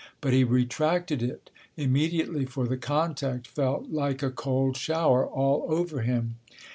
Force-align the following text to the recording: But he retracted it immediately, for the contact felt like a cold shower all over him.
But 0.19 0.33
he 0.33 0.43
retracted 0.43 1.21
it 1.21 1.51
immediately, 1.77 2.43
for 2.47 2.65
the 2.65 2.75
contact 2.75 3.45
felt 3.45 3.91
like 3.91 4.23
a 4.23 4.31
cold 4.31 4.75
shower 4.75 5.23
all 5.27 5.67
over 5.71 6.01
him. 6.01 6.37